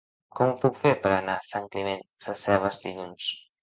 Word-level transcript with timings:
Com 0.37 0.53
ho 0.53 0.55
puc 0.63 0.79
fer 0.85 0.93
per 1.05 1.13
anar 1.19 1.37
a 1.43 1.47
Sant 1.51 1.71
Climent 1.79 2.05
Sescebes 2.29 2.85
dilluns? 2.85 3.35